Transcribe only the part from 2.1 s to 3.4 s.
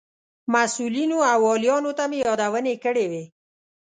یادونې کړې وې.